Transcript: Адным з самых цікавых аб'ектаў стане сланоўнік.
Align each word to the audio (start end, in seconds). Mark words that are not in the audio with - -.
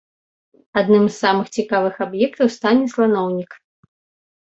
Адным 0.81 1.05
з 1.09 1.11
самых 1.25 1.47
цікавых 1.59 1.95
аб'ектаў 2.09 2.47
стане 2.57 2.85
сланоўнік. 2.97 3.51